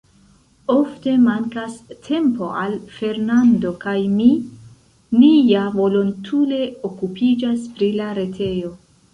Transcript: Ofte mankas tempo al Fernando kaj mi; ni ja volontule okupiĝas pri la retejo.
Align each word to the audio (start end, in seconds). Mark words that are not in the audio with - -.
Ofte 0.75 1.11
mankas 1.25 1.75
tempo 2.07 2.47
al 2.61 2.73
Fernando 2.95 3.73
kaj 3.85 3.95
mi; 4.15 4.29
ni 5.21 5.31
ja 5.53 5.69
volontule 5.77 6.61
okupiĝas 6.91 7.69
pri 7.77 7.93
la 8.01 8.13
retejo. 8.23 8.75